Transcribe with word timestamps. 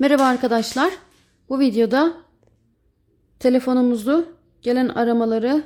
Merhaba 0.00 0.22
arkadaşlar. 0.22 0.92
Bu 1.48 1.60
videoda 1.60 2.16
telefonumuzu 3.38 4.36
gelen 4.62 4.88
aramaları 4.88 5.62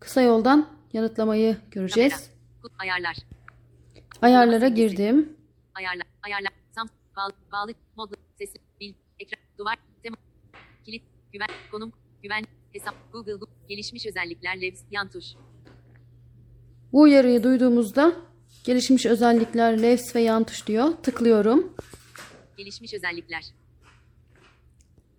kısa 0.00 0.20
yoldan 0.20 0.68
yanıtlamayı 0.92 1.56
göreceğiz. 1.70 2.30
Ayarlar. 2.78 3.16
Ayarlara 4.22 4.68
girdim. 4.68 5.36
Ayarlar. 5.74 6.06
Ayarlar. 6.22 6.52
Sam. 6.74 6.88
Bağlı. 7.16 7.32
Bağlı. 7.52 7.72
Modlu. 7.96 8.16
Sesli. 8.38 8.60
Bil. 8.80 8.94
Ekran. 9.18 9.40
Duvar. 9.58 9.76
Tema. 10.02 10.16
Kilit. 10.84 11.02
Güven. 11.32 11.48
Konum. 11.70 11.92
Güven. 12.22 12.44
Hesap. 12.72 12.94
Google. 13.12 13.32
Google. 13.32 13.54
Gelişmiş 13.68 14.06
özellikler. 14.06 14.62
Labs. 14.62 14.80
Yan 14.90 15.08
tuş. 15.08 15.24
Bu 16.92 17.00
uyarıyı 17.00 17.42
duyduğumuzda 17.42 18.12
gelişmiş 18.64 19.06
özellikler 19.06 19.82
levs 19.82 20.16
ve 20.16 20.20
yan 20.20 20.44
tuş 20.44 20.66
diyor. 20.66 20.88
Tıklıyorum. 21.02 21.74
Gelişmiş 22.60 22.94
özellikler. 22.94 23.44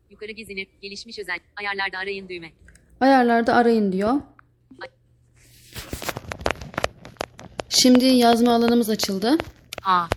Yukarı 0.09 0.31
gezinir. 0.31 0.67
Gelişmiş 0.81 1.19
özel. 1.19 1.39
Ayarlarda 1.55 1.97
arayın 1.97 2.29
düğme. 2.29 2.51
Ayarlarda 2.99 3.55
arayın 3.55 3.91
diyor. 3.91 4.21
Şimdi 7.69 8.05
yazma 8.05 8.55
alanımız 8.55 8.89
açıldı. 8.89 9.37
A 9.83 10.07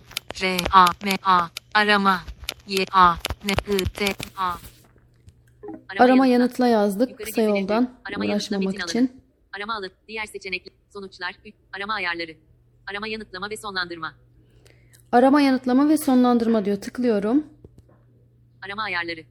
R 0.41 0.57
A 0.71 0.85
M 1.03 1.11
A 1.23 1.47
arama 1.73 2.21
Y 2.67 2.85
A 2.91 3.15
N 3.43 3.75
I 3.75 3.83
T 3.83 4.05
A 4.37 4.55
Arama 5.99 6.27
yanıtla. 6.27 6.27
yanıtla 6.27 6.67
yazdık 6.67 7.09
Yukarı 7.09 7.27
kısa 7.27 7.41
yoldan 7.41 7.99
Arama 8.05 8.25
uğraşmamak 8.25 8.89
için. 8.89 9.21
Arama 9.57 9.75
alanı. 9.75 9.91
Diğer 10.07 10.25
seçenekler. 10.25 10.73
Sonuçlar. 10.93 11.35
Arama 11.73 11.93
ayarları. 11.93 12.37
Arama 12.87 13.07
yanıtlama 13.07 13.49
ve 13.49 13.57
sonlandırma. 13.57 14.13
Arama 15.15 15.41
yanıtlama 15.41 15.89
ve 15.89 15.97
sonlandırma 15.97 16.65
diyor. 16.65 16.77
Tıklıyorum. 16.77 17.43
Arama 18.65 18.83
ayarları. 18.83 19.23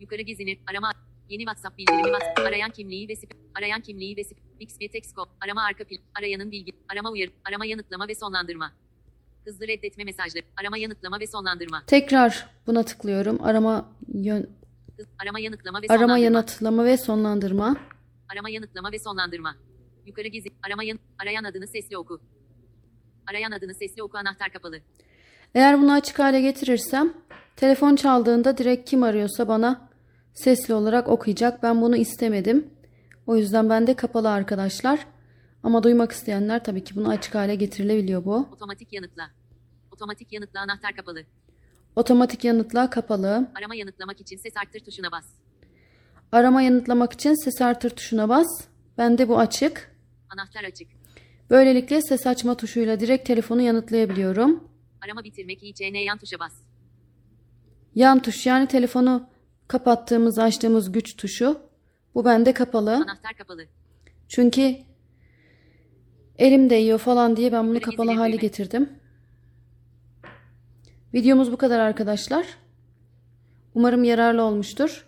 Yukarı 0.00 0.22
gezinir. 0.22 0.58
Arama. 0.70 0.92
Yeni 1.28 1.42
WhatsApp 1.42 1.78
bildirimi 1.78 2.02
WhatsApp. 2.02 2.40
Arayan 2.40 2.70
kimliği 2.70 3.08
ve 3.08 3.16
sip. 3.16 3.30
Arayan 3.54 3.80
kimliği 3.80 4.16
ve 4.16 4.24
sip. 4.24 4.38
Bixby 4.60 4.86
Texco. 4.86 5.26
Arama 5.40 5.62
arka 5.64 5.84
pil. 5.84 5.98
Arayanın 6.18 6.50
bilgi. 6.50 6.72
Arama 6.88 7.10
uyarı. 7.10 7.30
Arama 7.44 7.66
yanıtlama 7.66 8.08
ve 8.08 8.14
sonlandırma. 8.14 8.72
Hızlı 9.44 9.68
reddetme 9.68 10.04
mesajları. 10.04 10.44
Arama 10.60 10.78
yanıtlama 10.78 11.20
ve 11.20 11.26
sonlandırma. 11.26 11.82
Tekrar 11.86 12.46
buna 12.66 12.82
tıklıyorum. 12.82 13.42
Arama 13.42 13.88
yön, 14.14 14.50
Hız, 14.96 15.06
arama 15.22 15.40
yanıtlama 15.40 15.82
ve 15.82 15.86
arama 15.88 16.18
yanıtlama 16.18 16.84
ve 16.84 16.96
sonlandırma. 16.96 17.76
Arama 18.32 18.50
yanıtlama 18.50 18.92
ve 18.92 18.98
sonlandırma. 18.98 19.56
Yukarı 20.06 20.28
gezi. 20.28 20.48
Arama 20.62 20.84
yan, 20.84 20.98
arayan 21.18 21.44
adını 21.44 21.66
sesli 21.66 21.96
oku. 21.98 22.20
Arayan 23.26 23.50
adını 23.50 23.74
sesli 23.74 24.02
oku 24.02 24.18
anahtar 24.18 24.52
kapalı. 24.52 24.80
Eğer 25.54 25.80
bunu 25.80 25.92
açık 25.92 26.18
hale 26.18 26.40
getirirsem 26.40 27.12
telefon 27.56 27.96
çaldığında 27.96 28.58
direkt 28.58 28.90
kim 28.90 29.02
arıyorsa 29.02 29.48
bana 29.48 29.88
sesli 30.34 30.74
olarak 30.74 31.08
okuyacak. 31.08 31.62
Ben 31.62 31.82
bunu 31.82 31.96
istemedim. 31.96 32.70
O 33.26 33.36
yüzden 33.36 33.70
bende 33.70 33.94
kapalı 33.94 34.30
arkadaşlar. 34.30 35.06
Ama 35.62 35.82
duymak 35.82 36.12
isteyenler 36.12 36.64
tabii 36.64 36.84
ki 36.84 36.96
bunu 36.96 37.08
açık 37.08 37.34
hale 37.34 37.54
getirilebiliyor 37.54 38.24
bu. 38.24 38.48
Otomatik 38.52 38.92
yanıtla. 38.92 39.30
Otomatik 39.92 40.32
yanıtla 40.32 40.60
anahtar 40.60 40.96
kapalı. 40.96 41.22
Otomatik 41.96 42.44
yanıtla 42.44 42.90
kapalı. 42.90 43.48
Arama 43.54 43.74
yanıtlamak 43.74 44.20
için 44.20 44.36
ses 44.36 44.56
arttır 44.56 44.80
tuşuna 44.80 45.12
bas. 45.12 45.24
Arama 46.32 46.62
yanıtlamak 46.62 47.12
için 47.12 47.34
ses 47.44 47.60
artır 47.62 47.90
tuşuna 47.90 48.28
bas. 48.28 48.46
Bende 48.98 49.28
bu 49.28 49.38
açık. 49.38 49.96
Anahtar 50.30 50.64
açık. 50.64 50.88
Böylelikle 51.50 52.02
ses 52.02 52.26
açma 52.26 52.56
tuşuyla 52.56 53.00
direkt 53.00 53.26
telefonu 53.26 53.62
yanıtlayabiliyorum. 53.62 54.69
Arama 55.04 55.24
bitirmek 55.24 55.62
ICN 55.62 55.94
yan 55.94 56.18
tuşa 56.18 56.38
bas. 56.38 56.52
Yan 57.94 58.22
tuş 58.22 58.46
yani 58.46 58.68
telefonu 58.68 59.26
kapattığımız 59.68 60.38
açtığımız 60.38 60.92
güç 60.92 61.16
tuşu. 61.16 61.60
Bu 62.14 62.24
bende 62.24 62.52
kapalı. 62.54 62.94
Anahtar 62.94 63.34
kapalı. 63.38 63.66
Çünkü 64.28 64.76
elim 66.38 66.70
değiyor 66.70 66.98
falan 66.98 67.36
diye 67.36 67.52
ben 67.52 67.66
bunu 67.66 67.74
Yukarı 67.74 67.96
kapalı 67.96 68.10
hale 68.16 68.32
düğme. 68.32 68.40
getirdim. 68.42 68.88
Videomuz 71.14 71.52
bu 71.52 71.56
kadar 71.56 71.78
arkadaşlar. 71.78 72.46
Umarım 73.74 74.04
yararlı 74.04 74.42
olmuştur. 74.42 75.06